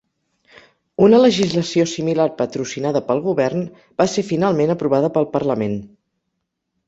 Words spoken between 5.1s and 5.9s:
pel Parlament.